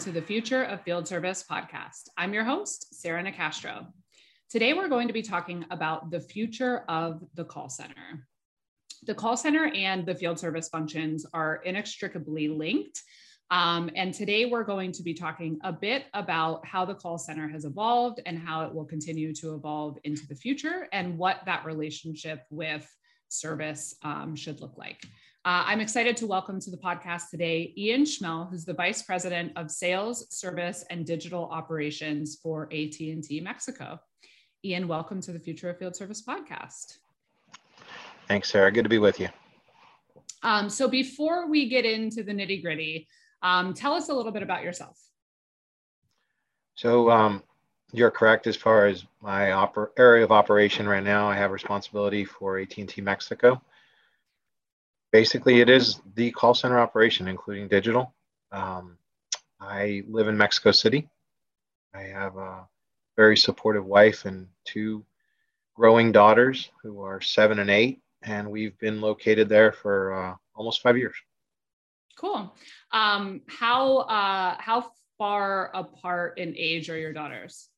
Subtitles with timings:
[0.00, 2.08] to the Future of Field Service podcast.
[2.16, 3.86] I'm your host, Sarah Nicastro.
[4.48, 8.26] Today, we're going to be talking about the future of the call center.
[9.02, 13.02] The call center and the field service functions are inextricably linked.
[13.50, 17.46] Um, and today, we're going to be talking a bit about how the call center
[17.48, 21.66] has evolved and how it will continue to evolve into the future and what that
[21.66, 22.90] relationship with
[23.28, 25.04] service um, should look like.
[25.42, 29.52] Uh, I'm excited to welcome to the podcast today Ian Schmel, who's the Vice President
[29.56, 33.98] of Sales, Service, and Digital Operations for AT&T Mexico.
[34.66, 36.98] Ian, welcome to the Future of Field Service podcast.
[38.28, 38.70] Thanks, Sarah.
[38.70, 39.28] Good to be with you.
[40.42, 43.08] Um, so before we get into the nitty gritty,
[43.42, 45.00] um, tell us a little bit about yourself.
[46.74, 47.42] So um,
[47.94, 51.30] you're correct as far as my oper- area of operation right now.
[51.30, 53.62] I have responsibility for AT&T Mexico
[55.12, 58.14] basically it is the call center operation, including digital.
[58.52, 58.98] Um,
[59.60, 61.08] I live in Mexico City.
[61.94, 62.66] I have a
[63.16, 65.04] very supportive wife and two
[65.74, 70.82] growing daughters who are seven and eight, and we've been located there for uh, almost
[70.82, 71.14] five years.
[72.16, 72.54] Cool.
[72.92, 77.68] Um, how uh, how far apart in age are your daughters?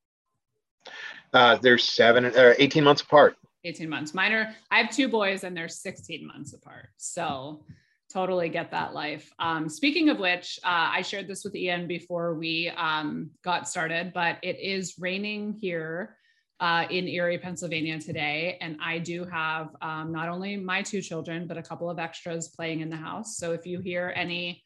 [1.32, 3.36] Uh, they're seven or uh, 18 months apart.
[3.64, 4.14] 18 months.
[4.14, 6.88] Mine are, I have two boys and they're 16 months apart.
[6.96, 7.64] So
[8.12, 9.32] totally get that life.
[9.38, 14.12] Um, speaking of which, uh, I shared this with Ian before we um, got started,
[14.12, 16.16] but it is raining here
[16.60, 18.58] uh, in Erie, Pennsylvania today.
[18.60, 22.48] And I do have um, not only my two children, but a couple of extras
[22.48, 23.36] playing in the house.
[23.36, 24.62] So if you hear any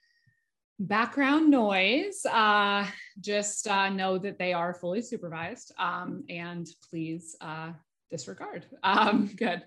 [0.78, 2.86] background noise, uh,
[3.20, 5.72] just uh, know that they are fully supervised.
[5.78, 7.72] Um, and please uh,
[8.10, 8.66] disregard.
[8.82, 9.62] Um, good.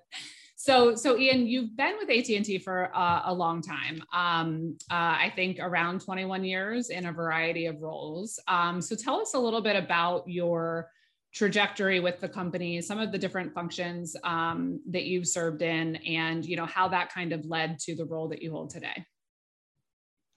[0.56, 4.04] So, so Ian, you've been with AT&T for uh, a long time.
[4.12, 8.40] Um, uh, I think around 21 years in a variety of roles.
[8.48, 10.90] Um, so tell us a little bit about your
[11.34, 16.46] trajectory with the company, some of the different functions um, that you've served in, and
[16.46, 19.06] you know how that kind of led to the role that you hold today.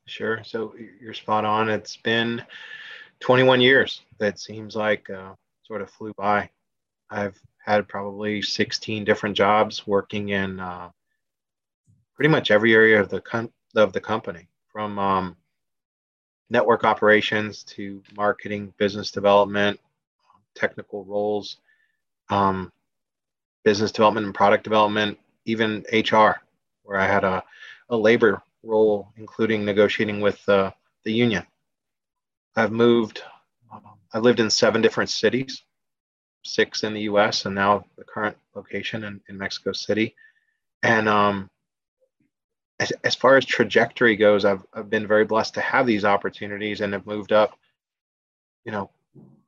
[0.07, 0.43] Sure.
[0.45, 1.69] So you're spot on.
[1.69, 2.45] It's been
[3.21, 4.03] 21 years.
[4.19, 6.51] That seems like uh, sort of flew by.
[7.11, 10.91] I've had probably 16 different jobs working in uh,
[12.15, 15.37] pretty much every area of the com- of the company, from um,
[16.51, 19.81] network operations to marketing, business development,
[20.55, 21.59] technical roles,
[22.29, 22.71] um,
[23.65, 26.33] business development and product development, even HR,
[26.83, 27.43] where I had a,
[27.89, 30.73] a labor role, including negotiating with uh,
[31.05, 31.47] the union.
[32.57, 33.23] I've moved,
[34.13, 35.63] I've lived in seven different cities
[36.43, 40.15] six in the US and now the current location in, in Mexico City.
[40.83, 41.51] And um,
[42.81, 46.81] as, as far as trajectory goes, I've, I've been very blessed to have these opportunities
[46.81, 47.59] and have moved up,
[48.65, 48.91] you know,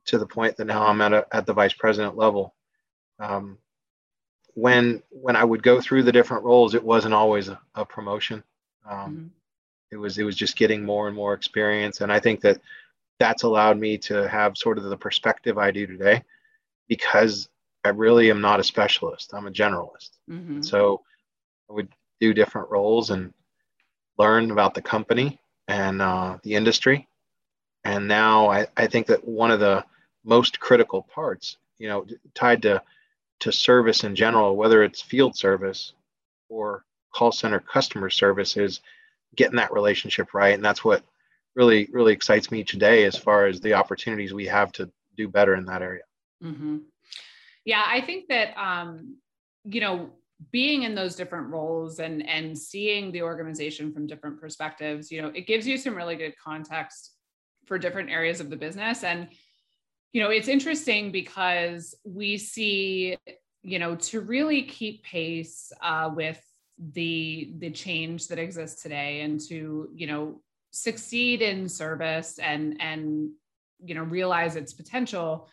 [0.05, 2.53] to the point that now I'm at, a, at the vice president level.
[3.19, 3.57] Um,
[4.53, 8.41] when when I would go through the different roles, it wasn't always a, a promotion.
[8.89, 9.27] Um, mm-hmm.
[9.91, 12.61] It was it was just getting more and more experience, and I think that
[13.19, 16.23] that's allowed me to have sort of the perspective I do today
[16.87, 17.49] because
[17.83, 19.33] I really am not a specialist.
[19.33, 20.11] I'm a generalist.
[20.29, 20.61] Mm-hmm.
[20.61, 21.01] So
[21.69, 23.33] I would do different roles and
[24.17, 27.07] learn about the company and uh, the industry.
[27.83, 29.85] And now I, I think that one of the
[30.23, 32.81] most critical parts, you know, tied to
[33.41, 35.93] to service in general, whether it's field service
[36.49, 38.79] or call center customer service, is
[39.35, 40.53] getting that relationship right.
[40.53, 41.03] And that's what
[41.53, 45.55] really, really excites me today as far as the opportunities we have to do better
[45.55, 46.03] in that area.
[46.45, 46.77] Mm-hmm.
[47.65, 49.17] Yeah, I think that um,
[49.63, 50.11] you know
[50.51, 55.29] being in those different roles and and seeing the organization from different perspectives, you know,
[55.29, 57.15] it gives you some really good context
[57.65, 59.27] for different areas of the business and
[60.13, 63.17] you know it's interesting because we see
[63.63, 66.41] you know to really keep pace uh, with
[66.93, 73.29] the the change that exists today and to you know succeed in service and and
[73.83, 75.49] you know realize its potential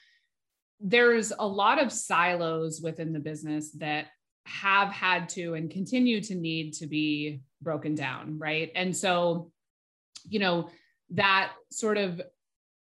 [0.82, 4.06] there's a lot of silos within the business that
[4.44, 8.70] have had to and continue to need to be broken down, right?
[8.74, 9.52] And so,
[10.28, 10.68] you know,
[11.10, 12.20] that sort of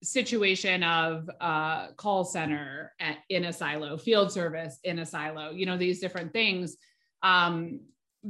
[0.02, 5.66] situation of uh, call center at, in a silo, field service in a silo, you
[5.66, 6.76] know, these different things.
[7.22, 7.80] Um,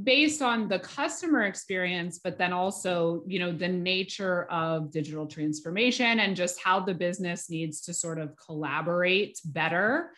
[0.03, 6.21] based on the customer experience but then also you know the nature of digital transformation
[6.21, 10.11] and just how the business needs to sort of collaborate better.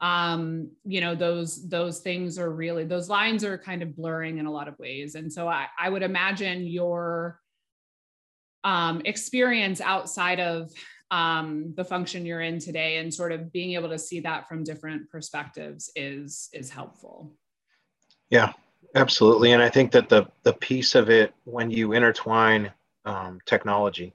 [0.00, 4.46] Um you know those those things are really those lines are kind of blurring in
[4.46, 5.14] a lot of ways.
[5.14, 7.38] And so i, I would imagine your
[8.64, 10.70] um, experience outside of
[11.10, 14.64] um, the function you're in today and sort of being able to see that from
[14.64, 17.34] different perspectives is is helpful.
[18.30, 18.52] Yeah
[18.94, 22.70] absolutely and i think that the the piece of it when you intertwine
[23.04, 24.14] um, technology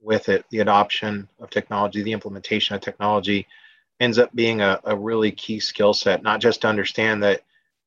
[0.00, 3.46] with it the adoption of technology the implementation of technology
[4.00, 7.42] ends up being a, a really key skill set not just to understand that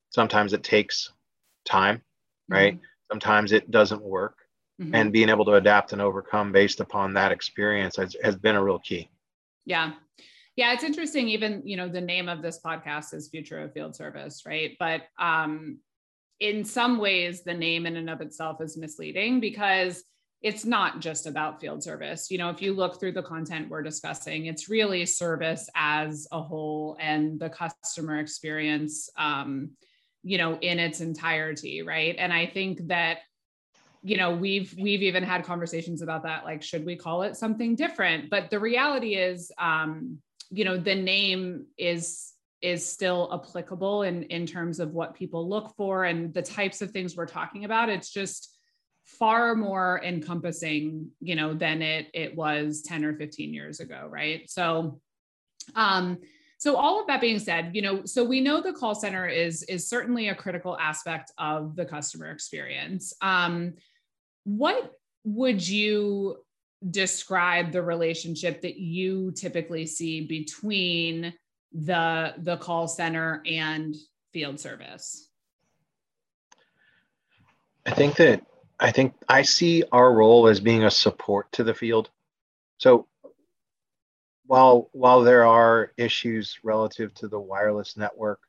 [0.10, 1.12] sometimes it takes
[1.66, 2.02] time
[2.48, 2.84] right mm-hmm.
[3.12, 4.38] sometimes it doesn't work
[4.82, 4.94] mm-hmm.
[4.96, 8.64] and being able to adapt and overcome based upon that experience has, has been a
[8.64, 9.10] real key
[9.66, 9.94] yeah
[10.56, 13.96] yeah it's interesting even you know the name of this podcast is future of field
[13.96, 15.80] service right but um
[16.40, 20.04] in some ways the name in and of itself is misleading because
[20.42, 22.32] it's not just about field service.
[22.32, 26.42] You know if you look through the content we're discussing it's really service as a
[26.42, 29.72] whole and the customer experience um,
[30.24, 32.16] you know in its entirety right?
[32.18, 33.20] And i think that
[34.02, 37.76] you know we've we've even had conversations about that like should we call it something
[37.76, 38.30] different?
[38.30, 40.20] But the reality is um
[40.50, 45.74] you know the name is is still applicable in in terms of what people look
[45.78, 47.90] for and the types of things we're talking about.
[47.90, 48.56] It's just
[49.06, 54.50] far more encompassing you know than it it was 10 or 15 years ago right?
[54.50, 55.00] So
[55.76, 56.18] um
[56.58, 59.64] so all of that being said you know so we know the call center is
[59.64, 63.14] is certainly a critical aspect of the customer experience.
[63.22, 63.74] Um
[64.44, 66.38] what would you
[66.90, 71.34] describe the relationship that you typically see between
[71.74, 73.96] the the call center and
[74.34, 75.30] field service
[77.86, 78.44] i think that
[78.80, 82.10] i think i see our role as being a support to the field
[82.78, 83.08] so
[84.48, 88.40] while while there are issues relative to the wireless network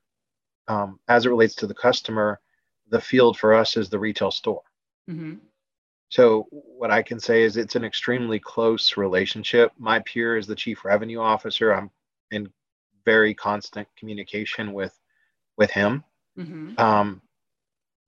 [0.69, 2.41] um, as it relates to the customer
[2.89, 4.63] the field for us is the retail store
[5.09, 5.35] mm-hmm.
[6.11, 9.71] So what I can say is it's an extremely close relationship.
[9.79, 11.73] My peer is the chief revenue officer.
[11.73, 11.89] I'm
[12.33, 12.49] in
[13.05, 14.99] very constant communication with
[15.57, 16.05] with him.
[16.39, 16.81] Mm-hmm.
[16.81, 17.23] Um,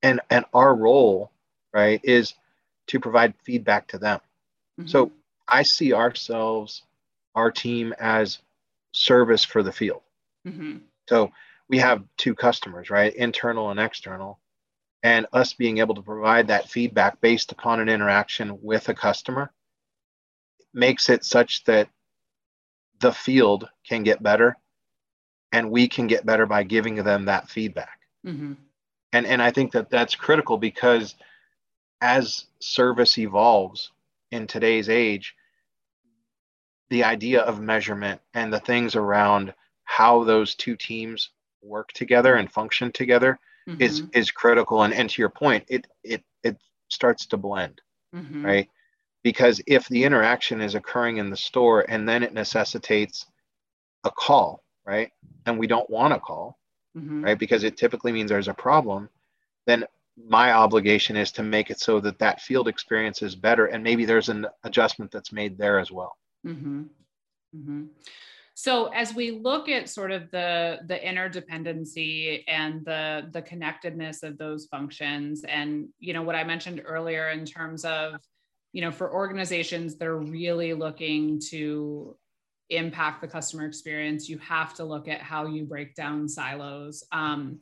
[0.01, 1.31] and and our role,
[1.73, 2.33] right, is
[2.87, 4.19] to provide feedback to them.
[4.79, 4.87] Mm-hmm.
[4.87, 5.11] So
[5.47, 6.83] I see ourselves,
[7.35, 8.39] our team, as
[8.91, 10.01] service for the field.
[10.47, 10.77] Mm-hmm.
[11.09, 11.31] So
[11.69, 14.39] we have two customers, right, internal and external
[15.03, 19.51] and us being able to provide that feedback based upon an interaction with a customer
[20.73, 21.89] makes it such that
[22.99, 24.55] the field can get better
[25.53, 28.53] and we can get better by giving them that feedback mm-hmm.
[29.13, 31.15] and and i think that that's critical because
[32.01, 33.91] as service evolves
[34.31, 35.35] in today's age
[36.89, 39.53] the idea of measurement and the things around
[39.85, 41.29] how those two teams
[41.61, 43.39] work together and function together
[43.69, 43.81] mm-hmm.
[43.81, 46.57] is is critical and and to your point it it it
[46.89, 47.79] starts to blend
[48.13, 48.45] mm-hmm.
[48.45, 48.69] right
[49.23, 53.25] because if the interaction is occurring in the store and then it necessitates
[54.03, 55.11] a call right
[55.45, 56.57] and we don't want to call
[56.97, 57.23] mm-hmm.
[57.23, 59.09] right because it typically means there's a problem
[59.65, 59.85] then
[60.27, 64.05] my obligation is to make it so that that field experience is better and maybe
[64.05, 66.83] there's an adjustment that's made there as well mm-hmm.
[67.55, 67.85] Mm-hmm.
[68.55, 74.37] So as we look at sort of the the interdependency and the the connectedness of
[74.37, 78.21] those functions and you know what I mentioned earlier in terms of
[78.71, 82.15] you know for organizations that are really looking to
[82.69, 87.03] impact the customer experience you have to look at how you break down silos.
[87.11, 87.59] Um,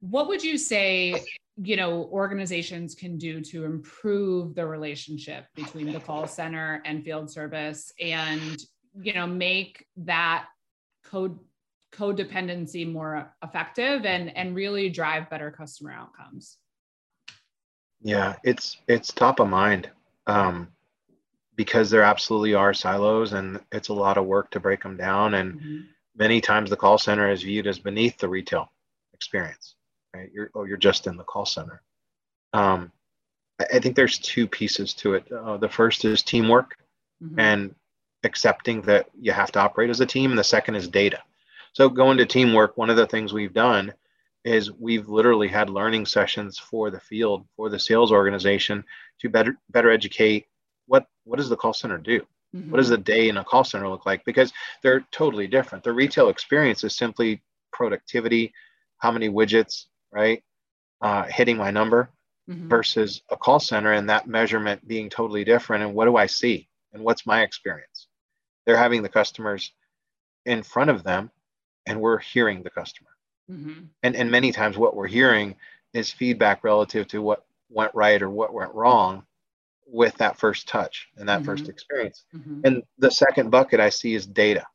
[0.00, 1.24] what would you say
[1.60, 7.30] you know organizations can do to improve the relationship between the call center and field
[7.30, 8.56] service and
[9.02, 10.46] you know make that
[11.04, 11.38] code
[11.92, 16.58] codependency more effective and and really drive better customer outcomes?
[18.00, 19.90] Yeah it's it's top of mind.
[20.26, 20.68] Um,
[21.58, 25.34] because there absolutely are silos and it's a lot of work to break them down
[25.34, 25.80] and mm-hmm.
[26.16, 28.72] many times the call center is viewed as beneath the retail
[29.12, 29.74] experience
[30.16, 31.82] right you're oh you're just in the call center
[32.54, 32.90] um,
[33.60, 36.76] I, think there's two pieces to it uh, the first is teamwork
[37.22, 37.38] mm-hmm.
[37.38, 37.74] and
[38.24, 41.22] accepting that you have to operate as a team, and the second is data.
[41.72, 43.92] So going to teamwork, one of the things we've done
[44.44, 48.84] is we've literally had learning sessions for the field, for the sales organization
[49.20, 50.46] to better better educate
[50.88, 52.20] what what does the call center do?
[52.54, 52.70] Mm-hmm.
[52.70, 54.24] What does the day in a call center look like?
[54.24, 54.52] Because
[54.82, 55.84] they're totally different.
[55.84, 57.42] The retail experience is simply
[57.72, 58.52] productivity,
[58.96, 60.42] how many widgets, right?
[61.00, 62.10] Uh, hitting my number
[62.50, 62.68] mm-hmm.
[62.68, 65.84] versus a call center and that measurement being totally different.
[65.84, 66.68] And what do I see?
[66.92, 68.08] And what's my experience?
[68.68, 69.72] they're having the customers
[70.44, 71.30] in front of them
[71.86, 73.08] and we're hearing the customer
[73.50, 73.84] mm-hmm.
[74.02, 75.56] and and many times what we're hearing
[75.94, 79.24] is feedback relative to what went right or what went wrong
[79.90, 81.46] with that first touch and that mm-hmm.
[81.46, 82.24] first experience.
[82.34, 82.60] Mm-hmm.
[82.64, 84.66] And the second bucket I see is data.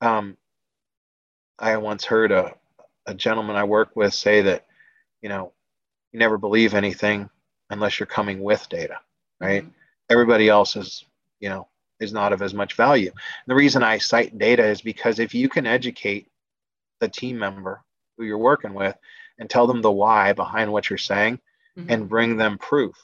[0.00, 0.36] Um,
[1.58, 2.54] I once heard a,
[3.06, 4.66] a gentleman I work with say that,
[5.20, 5.52] you know,
[6.12, 7.30] you never believe anything
[7.70, 8.98] unless you're coming with data,
[9.40, 9.62] right?
[9.62, 9.72] Mm-hmm.
[10.10, 11.04] Everybody else is,
[11.40, 11.68] you know,
[12.00, 13.10] is not of as much value.
[13.10, 16.28] And the reason I cite data is because if you can educate
[17.00, 17.82] the team member
[18.16, 18.96] who you're working with
[19.38, 21.38] and tell them the why behind what you're saying
[21.78, 21.90] mm-hmm.
[21.90, 22.96] and bring them proof,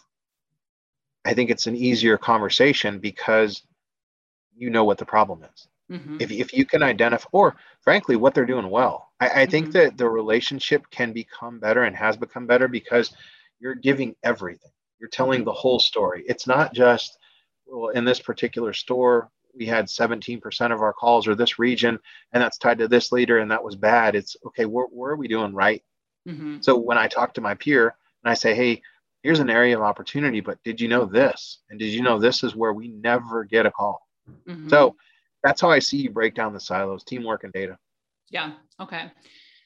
[1.28, 3.62] I think it's an easier conversation because
[4.56, 5.68] you know what the problem is.
[5.92, 6.16] Mm-hmm.
[6.20, 9.50] If, if you can identify, or frankly, what they're doing well, I, I mm-hmm.
[9.50, 13.14] think that the relationship can become better and has become better because
[13.61, 14.70] you're giving everything.
[14.99, 15.47] You're telling mm-hmm.
[15.47, 16.25] the whole story.
[16.26, 17.18] It's not just,
[17.66, 21.99] well, in this particular store, we had 17% of our calls or this region,
[22.32, 24.14] and that's tied to this leader, and that was bad.
[24.14, 25.82] It's okay, where, where are we doing right?
[26.26, 26.58] Mm-hmm.
[26.62, 27.94] So when I talk to my peer
[28.25, 28.80] and I say, hey,
[29.28, 31.58] here's an area of opportunity, but did you know this?
[31.68, 34.00] And did you know this is where we never get a call?
[34.49, 34.70] Mm-hmm.
[34.70, 34.97] So
[35.44, 37.76] that's how I see you break down the silos, teamwork and data.
[38.30, 38.52] Yeah.
[38.80, 39.12] Okay.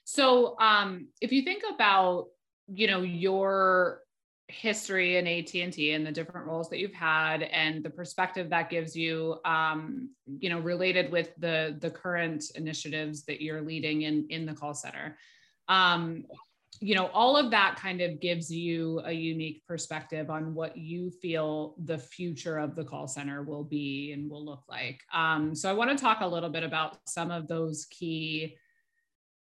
[0.02, 2.26] So um, if you think about,
[2.66, 4.00] you know, your
[4.48, 8.96] history in AT&T and the different roles that you've had and the perspective that gives
[8.96, 14.44] you, um, you know, related with the, the current initiatives that you're leading in, in
[14.44, 15.16] the call center,
[15.68, 16.24] um,
[16.80, 21.10] you know, all of that kind of gives you a unique perspective on what you
[21.10, 25.00] feel the future of the call center will be and will look like.
[25.12, 28.56] Um, so I want to talk a little bit about some of those key,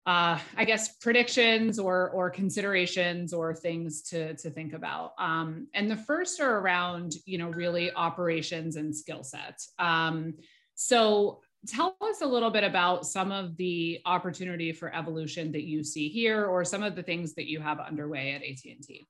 [0.07, 5.11] uh, I guess, predictions or or considerations or things to to think about.
[5.19, 9.73] Um, and the first are around, you know, really operations and skill sets.
[9.77, 10.35] Um,
[10.75, 15.83] so tell us a little bit about some of the opportunity for evolution that you
[15.83, 19.07] see here or some of the things that you have underway at AT&T.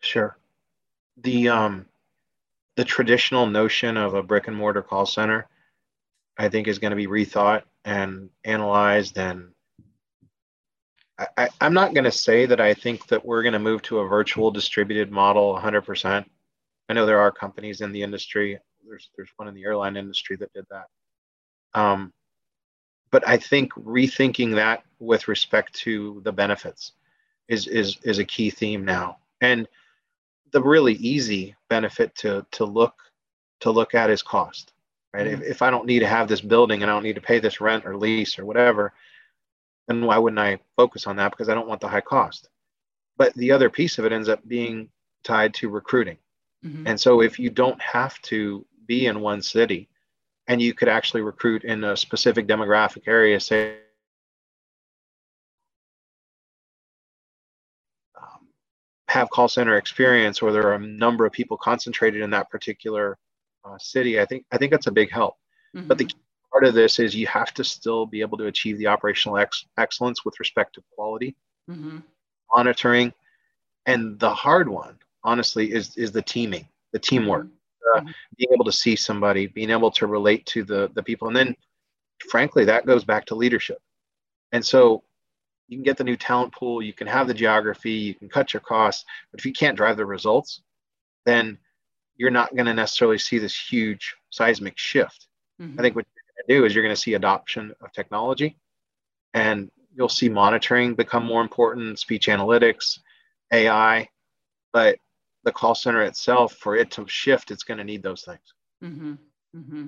[0.00, 0.36] Sure.
[1.18, 1.86] The um
[2.76, 5.46] the traditional notion of a brick and mortar call center
[6.38, 9.52] I think is going to be rethought and analyzed and
[11.36, 13.98] I, am not going to say that I think that we're going to move to
[13.98, 16.24] a virtual distributed model 100%.
[16.88, 20.36] I know there are companies in the industry there's there's one in the airline industry
[20.36, 20.86] that did that.
[21.74, 22.12] Um,
[23.10, 26.92] but I think rethinking that with respect to the benefits
[27.48, 29.18] is is is a key theme now.
[29.40, 29.68] And
[30.52, 32.94] the really easy benefit to to look
[33.60, 34.72] to look at is cost.
[35.14, 35.26] Right.
[35.26, 35.42] Mm-hmm.
[35.42, 37.38] If, if I don't need to have this building and I don't need to pay
[37.38, 38.94] this rent or lease or whatever,
[39.86, 41.30] then why wouldn't I focus on that?
[41.30, 42.48] Because I don't want the high cost.
[43.18, 44.88] But the other piece of it ends up being
[45.22, 46.16] tied to recruiting.
[46.64, 46.86] Mm-hmm.
[46.86, 49.88] And so if you don't have to be in one city
[50.48, 53.76] and you could actually recruit in a specific demographic area say
[58.16, 58.48] um,
[59.08, 63.18] have call center experience or there are a number of people concentrated in that particular
[63.64, 65.36] uh, city i think i think that's a big help
[65.76, 65.86] mm-hmm.
[65.86, 66.08] but the
[66.50, 69.64] part of this is you have to still be able to achieve the operational ex-
[69.78, 71.36] excellence with respect to quality
[71.70, 71.98] mm-hmm.
[72.54, 73.12] monitoring
[73.86, 77.56] and the hard one honestly is is the teaming the teamwork mm-hmm
[77.94, 78.10] uh, mm-hmm.
[78.36, 81.56] being able to see somebody, being able to relate to the the people, and then
[82.28, 83.78] frankly, that goes back to leadership.
[84.52, 85.02] And so
[85.68, 88.52] you can get the new talent pool, you can have the geography, you can cut
[88.52, 90.62] your costs, but if you can't drive the results,
[91.24, 91.58] then
[92.16, 95.28] you're not going to necessarily see this huge seismic shift.
[95.60, 95.78] Mm-hmm.
[95.78, 98.58] I think what you're going to do is you're going to see adoption of technology
[99.34, 102.98] and you'll see monitoring become more important, speech analytics,
[103.52, 104.08] AI,
[104.72, 104.96] but
[105.44, 109.14] the call center itself for it to shift it's going to need those things mm-hmm.
[109.56, 109.86] Mm-hmm.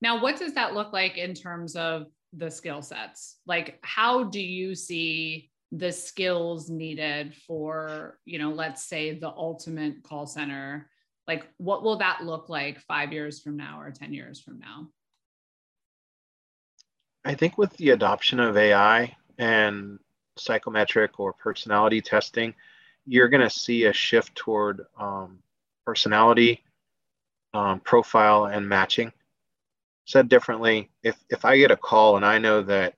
[0.00, 4.40] now what does that look like in terms of the skill sets like how do
[4.40, 10.88] you see the skills needed for you know let's say the ultimate call center
[11.26, 14.88] like what will that look like five years from now or 10 years from now
[17.24, 19.98] i think with the adoption of ai and
[20.36, 22.54] psychometric or personality testing
[23.06, 25.38] you're going to see a shift toward um,
[25.84, 26.62] personality,
[27.54, 29.12] um, profile, and matching.
[30.04, 32.94] Said differently, if, if I get a call and I know that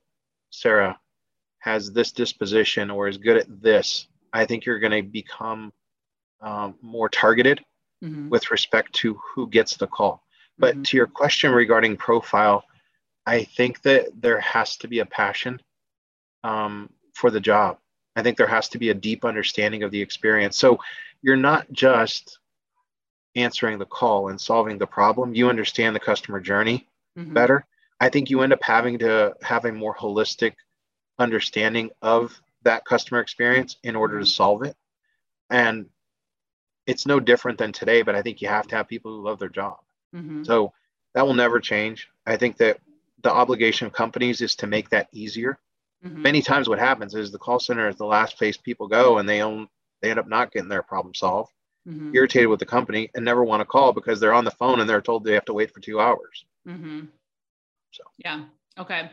[0.50, 0.98] Sarah
[1.58, 5.72] has this disposition or is good at this, I think you're going to become
[6.40, 7.60] um, more targeted
[8.02, 8.28] mm-hmm.
[8.28, 10.22] with respect to who gets the call.
[10.58, 10.82] But mm-hmm.
[10.82, 12.64] to your question regarding profile,
[13.26, 15.60] I think that there has to be a passion
[16.42, 17.78] um, for the job.
[18.16, 20.56] I think there has to be a deep understanding of the experience.
[20.56, 20.78] So
[21.22, 22.38] you're not just
[23.36, 26.86] answering the call and solving the problem, you understand the customer journey
[27.18, 27.32] mm-hmm.
[27.32, 27.66] better.
[28.00, 30.52] I think you end up having to have a more holistic
[31.18, 34.76] understanding of that customer experience in order to solve it.
[35.50, 35.86] And
[36.86, 39.38] it's no different than today, but I think you have to have people who love
[39.38, 39.78] their job.
[40.14, 40.44] Mm-hmm.
[40.44, 40.72] So
[41.14, 42.08] that will never change.
[42.26, 42.78] I think that
[43.22, 45.58] the obligation of companies is to make that easier.
[46.04, 46.22] Mm-hmm.
[46.22, 49.28] Many times, what happens is the call center is the last place people go, and
[49.28, 49.68] they own
[50.02, 51.50] they end up not getting their problem solved,
[51.88, 52.14] mm-hmm.
[52.14, 54.88] irritated with the company, and never want to call because they're on the phone and
[54.88, 56.44] they're told they have to wait for two hours.
[56.68, 57.06] Mm-hmm.
[57.92, 58.44] So yeah,
[58.78, 59.10] okay.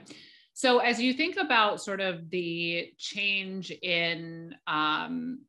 [0.53, 5.39] So as you think about sort of the change in um,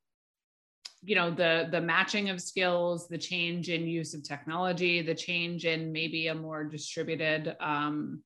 [1.02, 5.64] you know the the matching of skills the change in use of technology the change
[5.66, 8.22] in maybe a more distributed um,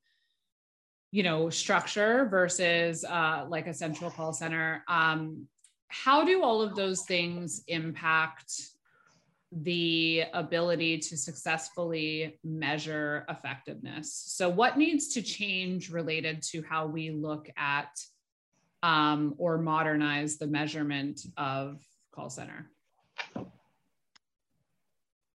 [1.16, 5.46] you know structure versus uh, like a central call center um,
[5.88, 8.52] how do all of those things impact
[9.50, 17.10] the ability to successfully measure effectiveness so what needs to change related to how we
[17.10, 17.88] look at
[18.82, 21.80] um, or modernize the measurement of
[22.12, 22.70] call center?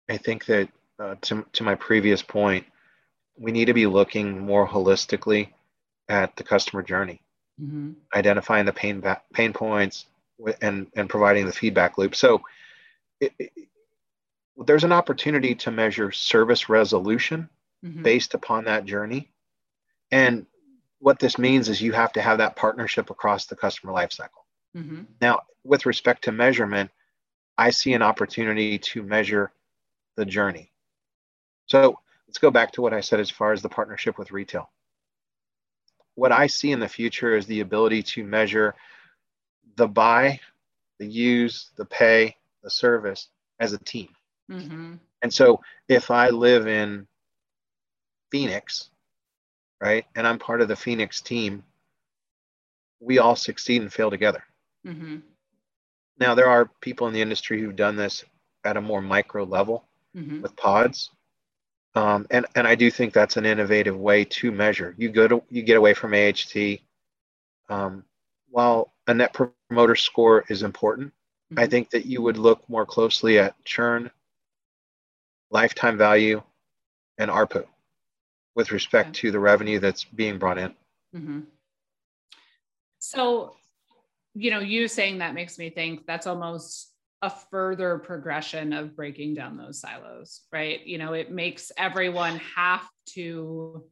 [0.10, 0.70] I think that
[1.00, 2.66] uh, to, to my previous point,
[3.38, 5.50] we need to be looking more holistically
[6.10, 7.22] at the customer journey,
[7.62, 7.92] mm-hmm.
[8.14, 10.08] identifying the pain pain points
[10.62, 12.16] and and providing the feedback loop.
[12.16, 12.42] So
[13.22, 13.52] it, it,
[14.58, 17.50] there's an opportunity to measure service resolution
[17.86, 18.04] mm-hmm.
[18.04, 19.30] based upon that journey.
[20.12, 20.46] And
[21.00, 24.44] what this means is you have to have that partnership across the customer lifecycle.
[24.76, 25.04] Mm-hmm.
[25.22, 26.92] Now, with respect to measurement,
[27.58, 29.52] I see an opportunity to measure
[30.16, 30.72] the journey.
[31.68, 34.70] So let's go back to what I said as far as the partnership with retail.
[36.20, 38.76] What I see in the future is the ability to measure
[39.78, 40.42] the buy,
[40.98, 44.10] the use, the pay, the service as a team.
[44.52, 44.96] Mm-hmm.
[45.22, 47.08] And so if I live in
[48.32, 48.90] Phoenix,
[49.80, 51.64] right, and I'm part of the Phoenix team,
[53.00, 54.44] we all succeed and fail together.
[54.86, 55.20] Mm-hmm.
[56.20, 58.26] Now, there are people in the industry who've done this
[58.66, 60.42] at a more micro level mm-hmm.
[60.42, 61.12] with pods.
[61.96, 64.94] Um, and, and I do think that's an innovative way to measure.
[64.98, 66.80] You go to you get away from AHT.
[67.68, 68.04] Um,
[68.50, 71.10] while a net promoter score is important,
[71.52, 71.60] mm-hmm.
[71.60, 74.10] I think that you would look more closely at churn,
[75.52, 76.42] lifetime value,
[77.18, 77.66] and ARPU
[78.56, 79.22] with respect okay.
[79.22, 80.74] to the revenue that's being brought in.
[81.16, 81.40] Mm-hmm.
[83.00, 83.56] So
[84.36, 86.89] you know, you saying that makes me think that's almost
[87.22, 90.86] a further progression of breaking down those silos, right?
[90.86, 93.84] You know, it makes everyone have to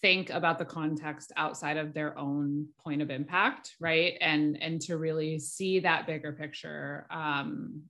[0.00, 4.14] think about the context outside of their own point of impact, right?
[4.20, 7.06] And and to really see that bigger picture.
[7.10, 7.82] Um,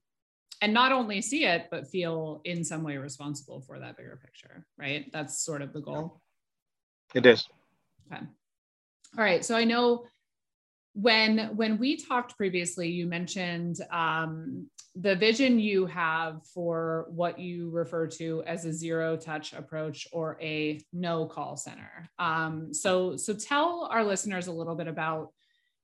[0.63, 4.67] and not only see it, but feel in some way responsible for that bigger picture,
[4.79, 5.11] right?
[5.13, 6.23] That's sort of the goal.
[7.15, 7.47] It is.
[8.11, 8.23] Okay.
[9.19, 9.45] All right.
[9.45, 10.07] So I know
[10.97, 17.69] when when we talked previously you mentioned um, the vision you have for what you
[17.69, 22.09] refer to as a zero touch approach or a no call center.
[22.19, 25.35] Um, so so tell our listeners a little bit about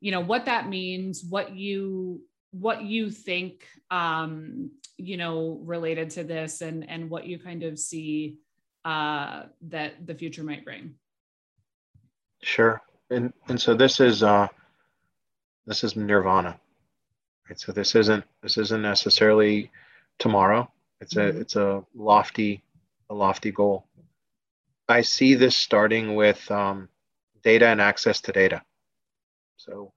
[0.00, 2.22] you know what that means what you
[2.52, 7.78] what you think um, you know related to this and and what you kind of
[7.78, 8.38] see
[8.86, 10.94] uh, that the future might bring.
[12.42, 12.80] Sure.
[13.10, 14.48] And and so this is uh
[15.66, 16.58] this is nirvana
[17.48, 17.60] right?
[17.60, 19.70] So this isn't this isn't necessarily
[20.18, 20.70] tomorrow.
[21.00, 21.36] It's mm-hmm.
[21.36, 22.62] a it's a lofty
[23.10, 23.86] a lofty goal.
[24.88, 26.88] I see this starting with um,
[27.42, 28.62] data and access to data.
[29.56, 29.92] So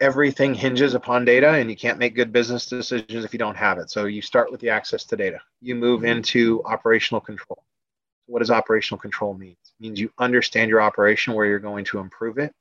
[0.00, 3.78] everything hinges upon data and you can't make good business decisions if you don't have
[3.78, 3.90] it.
[3.90, 5.40] So you start with the access to data.
[5.60, 6.18] You move mm-hmm.
[6.18, 7.64] into operational control.
[8.26, 9.56] What does operational control mean?
[9.64, 12.54] It means you understand your operation where you're going to improve it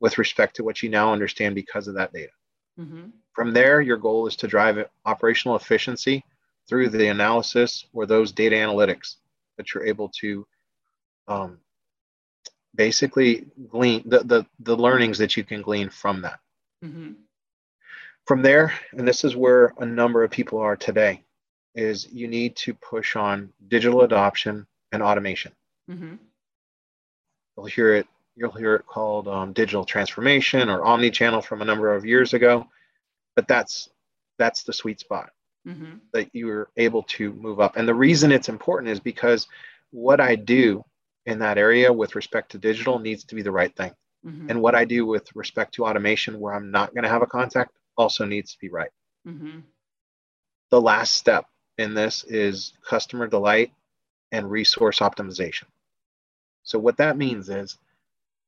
[0.00, 2.32] with respect to what you now understand because of that data.
[2.78, 3.06] Mm-hmm.
[3.32, 6.24] From there, your goal is to drive operational efficiency
[6.68, 9.16] through the analysis or those data analytics
[9.56, 10.46] that you're able to
[11.26, 11.58] um,
[12.74, 16.38] basically glean the, the, the learnings that you can glean from that.
[16.84, 17.12] Mm-hmm.
[18.26, 21.22] From there, and this is where a number of people are today,
[21.74, 25.52] is you need to push on digital adoption and automation.
[25.90, 26.14] Mm-hmm.
[27.56, 28.06] You'll hear it
[28.38, 32.66] You'll hear it called um, digital transformation or omni-channel from a number of years ago,
[33.34, 33.88] but that's
[34.38, 35.30] that's the sweet spot
[35.66, 35.96] mm-hmm.
[36.12, 37.76] that you're able to move up.
[37.76, 39.48] And the reason it's important is because
[39.90, 40.84] what I do
[41.26, 43.92] in that area with respect to digital needs to be the right thing.
[44.24, 44.50] Mm-hmm.
[44.50, 47.26] And what I do with respect to automation, where I'm not going to have a
[47.26, 48.90] contact, also needs to be right.
[49.26, 49.60] Mm-hmm.
[50.70, 51.46] The last step
[51.76, 53.72] in this is customer delight
[54.32, 55.64] and resource optimization.
[56.62, 57.78] So, what that means is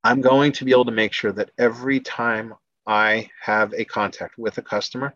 [0.03, 2.55] I'm going to be able to make sure that every time
[2.87, 5.15] I have a contact with a customer,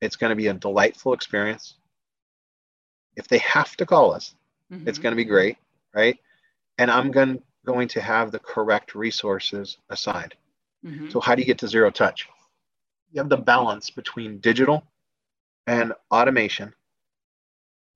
[0.00, 1.74] it's going to be a delightful experience.
[3.16, 4.34] If they have to call us,
[4.72, 4.88] mm-hmm.
[4.88, 5.58] it's going to be great,
[5.94, 6.18] right?
[6.78, 10.34] And I'm going, going to have the correct resources assigned.
[10.84, 11.10] Mm-hmm.
[11.10, 12.28] So, how do you get to zero touch?
[13.12, 14.82] You have the balance between digital
[15.66, 16.74] and automation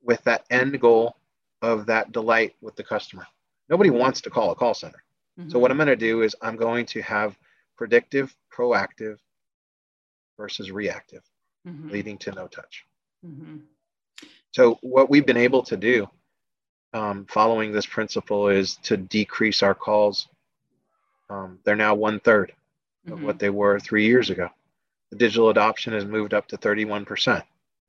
[0.02, 1.16] with that end goal
[1.62, 3.26] of that delight with the customer.
[3.68, 5.02] Nobody wants to call a call center.
[5.38, 5.50] Mm-hmm.
[5.50, 7.36] So, what I'm going to do is I'm going to have
[7.76, 9.18] predictive, proactive
[10.36, 11.22] versus reactive,
[11.66, 11.90] mm-hmm.
[11.90, 12.84] leading to no touch.
[13.24, 13.58] Mm-hmm.
[14.52, 16.08] So, what we've been able to do
[16.94, 20.28] um, following this principle is to decrease our calls.
[21.28, 22.52] Um, they're now one third
[23.06, 23.26] of mm-hmm.
[23.26, 24.48] what they were three years ago.
[25.10, 27.06] The digital adoption has moved up to 31%.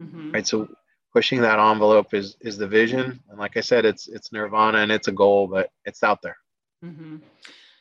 [0.02, 0.32] Mm-hmm.
[0.32, 0.46] Right.
[0.46, 0.68] So,
[1.14, 4.92] pushing that envelope is is the vision and like i said it's it's nirvana and
[4.92, 6.38] it's a goal but it's out there
[6.84, 7.18] mm-hmm.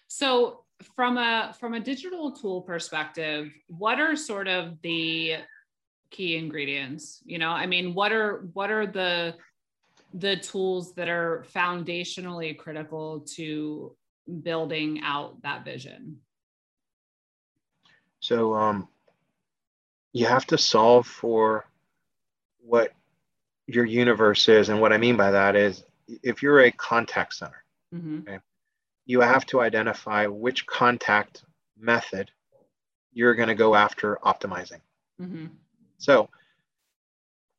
[0.06, 5.36] so from a from a digital tool perspective what are sort of the
[6.10, 9.34] key ingredients you know i mean what are what are the
[10.14, 13.94] the tools that are foundationally critical to
[14.42, 16.16] building out that vision
[18.20, 18.88] so um
[20.12, 21.68] you have to solve for
[22.64, 22.92] what
[23.66, 25.84] your universe is and what i mean by that is
[26.22, 28.20] if you're a contact center mm-hmm.
[28.20, 28.38] okay,
[29.06, 31.44] you have to identify which contact
[31.78, 32.30] method
[33.12, 34.80] you're going to go after optimizing.
[35.20, 35.46] Mm-hmm.
[35.98, 36.28] So,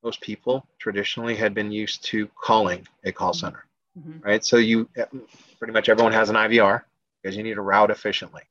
[0.04, 3.46] most people traditionally had been used to calling a call mm-hmm.
[3.46, 3.66] center,
[3.98, 4.20] mm-hmm.
[4.20, 4.46] right?
[4.46, 4.90] So, you
[5.58, 6.84] pretty much everyone has an IVR
[7.22, 8.44] because you need to route efficiently.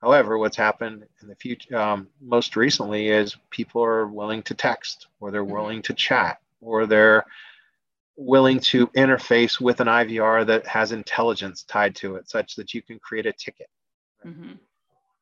[0.00, 5.08] However, what's happened in the future, um, most recently, is people are willing to text
[5.20, 5.52] or they're mm-hmm.
[5.52, 7.24] willing to chat or they're
[8.16, 12.82] willing to interface with an IVR that has intelligence tied to it, such that you
[12.82, 13.68] can create a ticket.
[14.24, 14.52] Mm-hmm.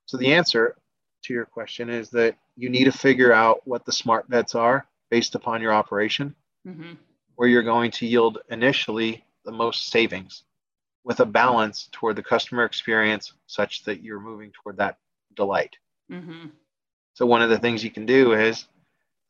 [0.06, 0.76] So the answer
[1.22, 4.86] to your question is that you need to figure out what the smart bets are
[5.10, 6.34] based upon your operation,
[6.66, 6.94] mm-hmm.
[7.36, 10.44] where you're going to yield initially the most savings
[11.04, 14.98] with a balance toward the customer experience such that you're moving toward that
[15.36, 15.76] delight.
[16.10, 16.48] Mm-hmm.
[17.14, 18.66] So one of the things you can do is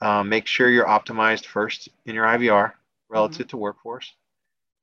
[0.00, 2.72] um, make sure you're optimized first in your IVR
[3.10, 3.50] relative mm-hmm.
[3.50, 4.12] to workforce.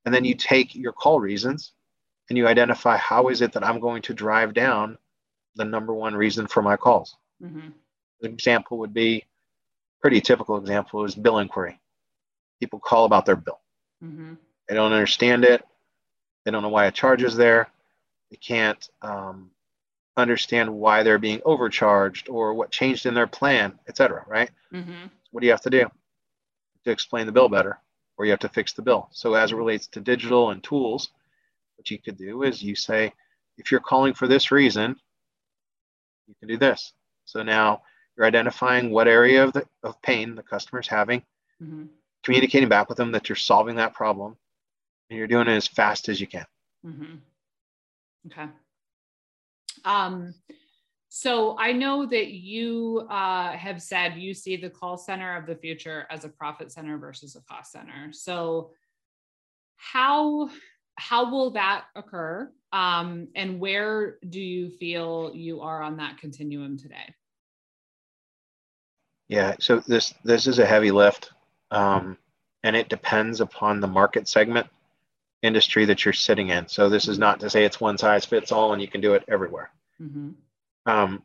[0.04, 1.72] And then you take your call reasons
[2.28, 4.98] and you identify how is it that I'm going to drive down
[5.56, 7.16] the number one reason for my calls.
[7.42, 7.68] Mm-hmm.
[8.22, 9.24] An example would be
[10.00, 11.80] pretty typical example is bill inquiry.
[12.60, 13.60] People call about their bill.
[14.04, 14.34] Mm-hmm.
[14.68, 15.64] They don't understand it.
[16.44, 17.68] They don't know why a charge is there.
[18.30, 19.50] They can't um,
[20.16, 24.24] understand why they're being overcharged or what changed in their plan, etc.
[24.26, 24.50] Right?
[24.72, 25.06] Mm-hmm.
[25.30, 25.90] What do you have to do
[26.84, 27.78] to explain the bill better?
[28.18, 29.08] Or you have to fix the bill.
[29.12, 31.10] So as it relates to digital and tools,
[31.76, 33.12] what you could do is you say,
[33.56, 34.96] if you're calling for this reason,
[36.26, 36.92] you can do this.
[37.24, 37.82] So now
[38.16, 41.20] you're identifying what area of the of pain the customer is having,
[41.62, 41.84] mm-hmm.
[42.24, 44.36] communicating back with them that you're solving that problem,
[45.08, 46.46] and you're doing it as fast as you can.
[46.84, 47.14] Mm-hmm.
[48.26, 48.50] Okay.
[49.84, 50.34] Um,
[51.08, 55.56] so I know that you uh, have said you see the call center of the
[55.56, 58.12] future as a profit center versus a cost center.
[58.12, 58.70] So
[59.76, 60.50] how
[60.96, 62.50] how will that occur?
[62.72, 67.14] Um, and where do you feel you are on that continuum today?
[69.28, 71.32] Yeah, so this this is a heavy lift,
[71.70, 72.18] um,
[72.62, 74.66] and it depends upon the market segment
[75.42, 76.66] industry that you're sitting in.
[76.68, 79.14] So this is not to say it's one size fits all and you can do
[79.14, 79.70] it everywhere.
[80.02, 80.30] Mm-hmm.
[80.88, 81.22] Um,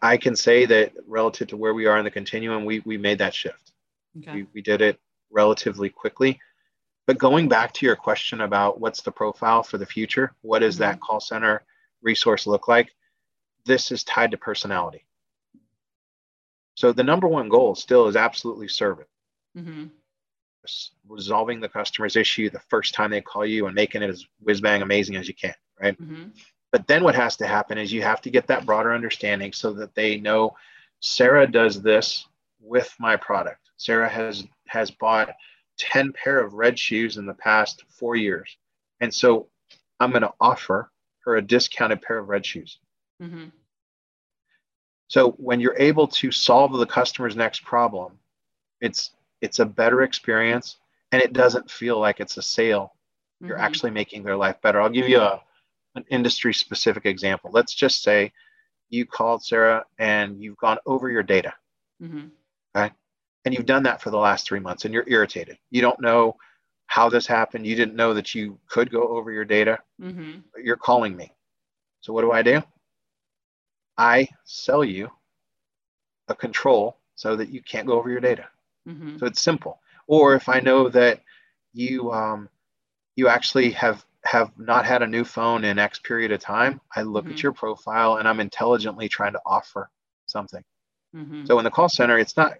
[0.00, 3.18] I can say that relative to where we are in the continuum, we, we made
[3.18, 3.72] that shift.
[4.18, 4.32] Okay.
[4.32, 4.98] We, we did it
[5.30, 6.40] relatively quickly.
[7.06, 10.76] But going back to your question about what's the profile for the future, what does
[10.76, 10.84] mm-hmm.
[10.84, 11.62] that call center
[12.02, 12.94] resource look like?
[13.66, 15.04] This is tied to personality.
[16.76, 19.06] So the number one goal still is absolutely service.
[19.56, 19.86] Mm-hmm.
[21.08, 24.60] Resolving the customer's issue the first time they call you and making it as whiz
[24.60, 26.00] bang amazing as you can, right?
[26.00, 26.30] Mm-hmm.
[26.74, 29.72] But then what has to happen is you have to get that broader understanding so
[29.74, 30.56] that they know
[30.98, 32.26] Sarah does this
[32.60, 33.70] with my product.
[33.76, 35.36] Sarah has has bought
[35.78, 38.56] 10 pair of red shoes in the past 4 years.
[38.98, 39.46] And so
[40.00, 42.80] I'm going to offer her a discounted pair of red shoes.
[43.22, 43.50] Mm-hmm.
[45.06, 48.18] So when you're able to solve the customer's next problem,
[48.80, 50.78] it's it's a better experience
[51.12, 52.96] and it doesn't feel like it's a sale.
[53.40, 53.64] You're mm-hmm.
[53.64, 54.80] actually making their life better.
[54.80, 55.40] I'll give you a
[55.94, 57.50] an industry specific example.
[57.52, 58.32] Let's just say
[58.90, 61.52] you called Sarah and you've gone over your data.
[62.02, 62.26] Mm-hmm.
[62.76, 62.92] Okay.
[63.44, 65.58] And you've done that for the last three months and you're irritated.
[65.70, 66.36] You don't know
[66.86, 67.66] how this happened.
[67.66, 69.78] You didn't know that you could go over your data.
[70.00, 70.40] Mm-hmm.
[70.62, 71.32] You're calling me.
[72.00, 72.62] So what do I do?
[73.96, 75.10] I sell you
[76.28, 78.46] a control so that you can't go over your data.
[78.88, 79.18] Mm-hmm.
[79.18, 79.80] So it's simple.
[80.06, 81.20] Or if I know that
[81.72, 82.48] you um,
[83.16, 87.02] you actually have have not had a new phone in X period of time, I
[87.02, 87.32] look Mhm.
[87.32, 89.90] at your profile and I'm intelligently trying to offer
[90.26, 90.64] something.
[91.14, 91.44] Mm-hmm.
[91.44, 92.54] So in the call center, it's not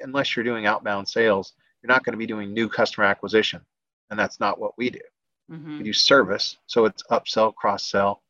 [0.00, 3.64] unless you're doing outbound sales, you're not going to be doing new customer acquisition,
[4.10, 5.00] and that's not what we do.
[5.50, 5.78] Mm-hmm.
[5.78, 8.22] We do service, so it's upsell, cross sell,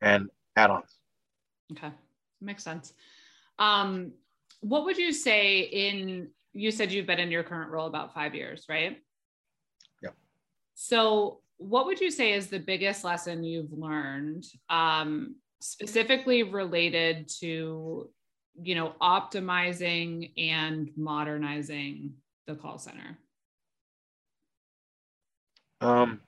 [0.00, 0.98] and add-ons.
[1.72, 1.90] Okay,
[2.40, 2.92] makes sense.
[3.58, 4.12] Um,
[4.60, 6.30] what would you say in?
[6.52, 9.02] You said you've been in your current role about five years, right?
[10.02, 10.14] Yep.
[10.74, 18.10] So, what would you say is the biggest lesson you've learned, um, specifically related to,
[18.62, 22.14] you know, optimizing and modernizing
[22.46, 23.18] the call center?
[25.80, 26.20] Um,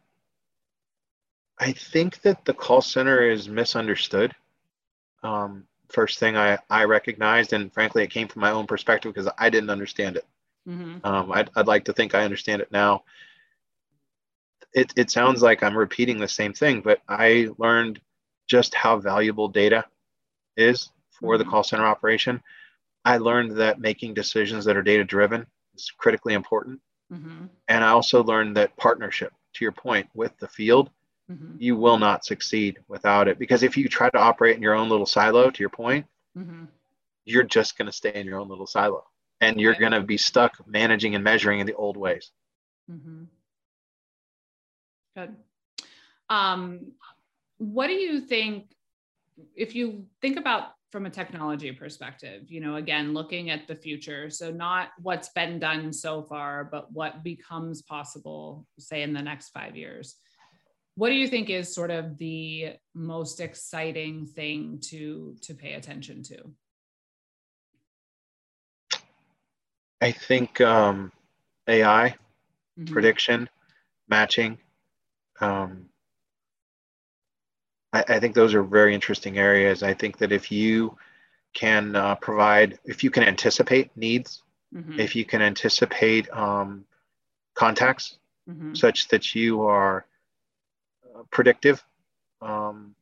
[1.59, 4.35] I think that the call center is misunderstood.
[5.23, 9.31] Um, first thing I, I recognized, and frankly, it came from my own perspective because
[9.39, 10.27] I didn't understand it.
[10.69, 10.99] Mm-hmm.
[11.05, 13.05] Um, I'd, I'd like to think I understand it now.
[14.75, 18.01] It, it sounds like I'm repeating the same thing, but I learned
[18.49, 19.85] just how valuable data
[20.57, 21.51] is for the Mhm.
[21.51, 22.43] call center operation.
[23.05, 26.81] I learned that making decisions that are data driven is critically important.
[27.13, 27.47] Mm-hmm.
[27.69, 30.91] And I also learned that partnership, to your point, with the field,
[31.31, 31.57] Mm-hmm.
[31.59, 33.39] you will not succeed without it.
[33.39, 36.65] Because if you try to operate in your own little silo, to your point, Mm-hmm.
[37.25, 39.05] you're just going to stay in your own little silo
[39.41, 39.81] and you're Right.
[39.81, 42.31] going to be stuck managing and measuring in the old ways.
[45.19, 45.33] Mm-hmm.
[45.33, 45.37] Good.
[46.31, 46.93] Um,
[47.59, 48.73] what do you think,
[49.57, 54.31] if you think about from a technology perspective, you know, again, looking at the future,
[54.31, 59.51] so not what's been done so far, but what becomes possible, say, in the next
[59.51, 60.17] five years.
[60.95, 66.23] What do you think is sort of the most exciting thing to to pay attention
[66.25, 66.39] to?
[70.01, 71.13] I think um,
[71.69, 72.17] AI,
[72.79, 72.87] Mhm.
[72.87, 73.49] prediction,
[74.09, 74.59] matching,
[75.41, 75.89] um,
[77.93, 79.83] I, I think those are very interesting areas.
[79.83, 80.97] I think that if you
[81.55, 84.43] can uh, provide, if you can anticipate needs,
[84.75, 84.99] Mhm.
[84.99, 86.85] if you can anticipate um,
[87.55, 88.77] contacts Mhm.
[88.77, 90.07] such that you are
[91.15, 91.85] uh, predictive,
[92.43, 92.95] um,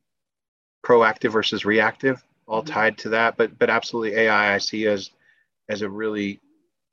[0.85, 2.67] proactive versus reactive, all Mhm.
[2.67, 3.35] tied to that.
[3.37, 5.11] But but absolutely AI I see as
[5.69, 6.39] as a really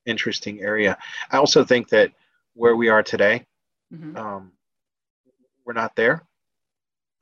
[0.07, 0.99] interesting area.
[1.31, 2.13] I also think that
[2.55, 3.47] where we are today,
[3.93, 4.17] Mhm.
[4.17, 4.53] um,
[5.65, 6.23] we're not there.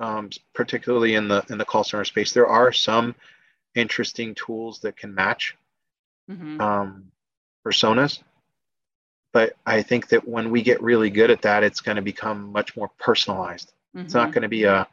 [0.01, 3.15] Um, particularly in the in the call center space, there are some
[3.75, 5.57] interesting tools that can match
[6.29, 6.61] Mhm.
[6.61, 7.13] um,
[7.65, 8.23] personas.
[9.33, 12.53] But I think that when we get really good at that, it's going to become
[12.53, 13.73] much more personalized.
[13.95, 14.33] It's not Mhm.
[14.33, 14.89] going to be a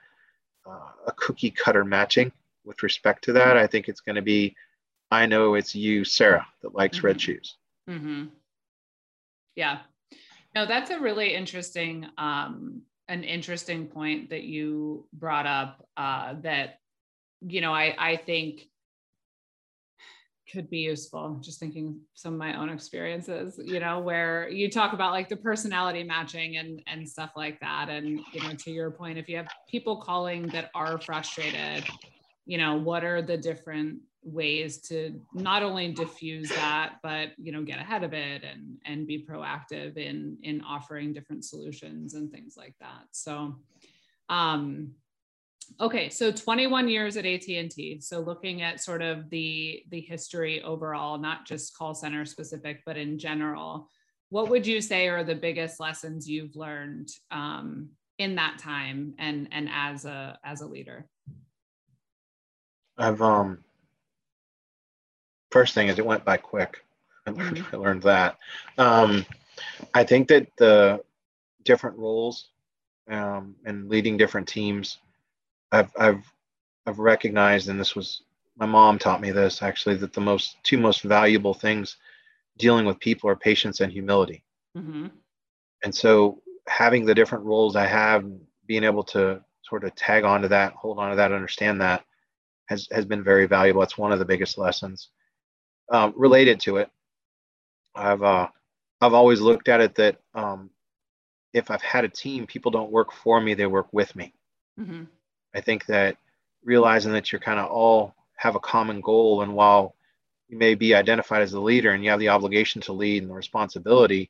[1.08, 2.32] a cookie cutter matching
[2.64, 3.58] with respect to that.
[3.58, 4.56] I think it's going to be,
[5.10, 7.22] I know it's you, Sarah, that likes red Mhm.
[7.22, 7.58] shoes.
[7.88, 8.26] Mm-hmm.
[9.56, 9.82] Yeah.
[10.54, 15.86] No, that's a really interesting, um, an interesting point that you brought up.
[15.98, 16.78] Uh, that
[17.42, 18.62] you know, I I think
[20.52, 21.38] could be useful.
[21.42, 25.36] Just thinking some of my own experiences, you know, where you talk about like the
[25.36, 27.90] personality matching and and stuff like that.
[27.90, 31.84] And you know, to your point, if you have people calling that are frustrated,
[32.46, 37.64] you know, what are the different ways to not only diffuse that, but you know,
[37.64, 42.56] get ahead of it and and be proactive in in offering different solutions and things
[42.58, 43.06] like that.
[43.12, 43.56] So
[44.30, 44.92] um
[45.82, 48.00] Okay, so 21 years at AT&T.
[48.02, 52.98] So looking at sort of the the history overall, not just call center specific, but
[52.98, 53.88] in general,
[54.30, 59.48] what would you say are the biggest lessons you've learned um, in that time and
[59.52, 61.08] and as a as a leader?
[62.98, 63.64] I've um
[65.52, 66.84] first thing is it went by quick.
[67.26, 67.66] I learned, Mhm.
[67.74, 68.38] I learned that.
[68.78, 69.26] Um,
[69.94, 71.04] I think that the
[71.64, 72.50] different roles
[73.10, 75.00] um, and leading different teams,
[75.72, 76.24] I've I've
[76.86, 78.24] I've recognized, and this was
[78.58, 81.98] my mom taught me this actually, that the most two most valuable things
[82.58, 84.44] dealing with people are patience and humility.
[84.78, 85.08] Mm-hmm.
[85.84, 88.26] And so having the different roles I have,
[88.68, 92.04] being able to sort of tag onto that, hold on to that, understand that
[92.66, 93.82] has has been very valuable.
[93.82, 95.10] It's one of the biggest lessons.
[95.92, 96.90] Um, related to it,
[97.96, 98.48] I've uh,
[99.02, 100.70] I've always looked at it that um,
[101.54, 104.34] if I've had a team, people don't work for me; they work with me.
[104.80, 105.04] Mm-hmm.
[105.56, 106.18] I think that
[106.64, 109.96] realizing that you're kind of all have a common goal, and while
[110.48, 113.32] you may be identified as the leader and you have the obligation to lead and
[113.32, 114.30] the responsibility,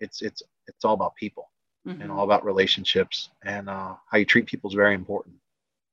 [0.00, 1.50] it's it's it's all about people
[1.88, 2.02] Mm-hmm.
[2.02, 5.36] and all about relationships and uh, how you treat people is very important.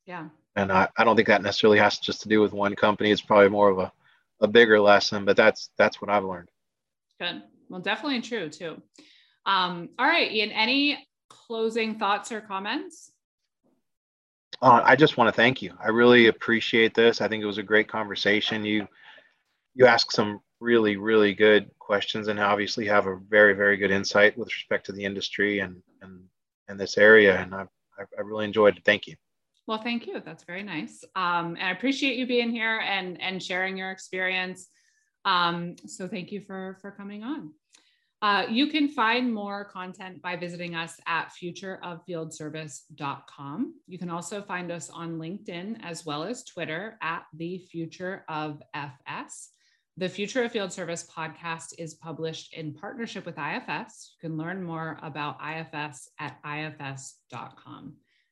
[0.05, 0.27] Yeah.
[0.57, 3.09] And I, I don't think that necessarily has just to do with one company.
[3.09, 3.93] It's probably more of a
[4.41, 6.49] a bigger lesson, but that's that's what I've learned.
[7.19, 7.43] Good.
[7.69, 8.81] Well, definitely true too.
[9.45, 10.51] Um, all right, Ian.
[10.51, 13.11] Any closing thoughts or comments?
[14.61, 15.73] Uh, I just want to thank you.
[15.83, 17.21] I really appreciate this.
[17.21, 18.65] I think it was a great conversation.
[18.65, 18.87] You
[19.75, 24.37] you asked some really really good questions and obviously have a very very good insight
[24.37, 26.21] with respect to the industry and and
[26.67, 27.37] and this area.
[27.37, 27.65] And I
[27.99, 28.85] I really enjoyed it.
[28.85, 29.15] Thank you.
[29.67, 30.21] Well, thank you.
[30.23, 31.03] That's very nice.
[31.15, 34.69] Um, and I appreciate you being here and and sharing your experience.
[35.25, 37.51] Um, so thank you for for coming on.
[38.19, 43.73] Uh, you can find more content by visiting us at futureoffieldservice.com.
[43.87, 48.59] You can also find us on LinkedIn as well as Twitter at the Future of
[48.73, 49.51] FS.
[49.97, 54.15] The Future of Field Service podcast is published in partnership with IFS.
[54.15, 57.97] You can learn more about IFS at ifs.com.